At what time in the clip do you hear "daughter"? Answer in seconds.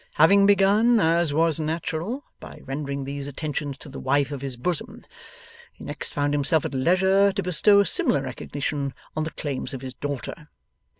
9.93-10.47